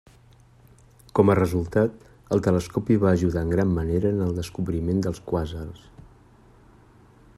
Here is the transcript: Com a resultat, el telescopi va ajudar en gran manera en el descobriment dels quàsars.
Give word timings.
Com 1.17 1.31
a 1.33 1.35
resultat, 1.39 1.99
el 2.37 2.41
telescopi 2.47 2.97
va 3.03 3.11
ajudar 3.19 3.43
en 3.49 3.53
gran 3.57 3.75
manera 3.75 4.15
en 4.15 4.25
el 4.29 4.33
descobriment 4.41 5.05
dels 5.07 5.21
quàsars. 5.29 5.85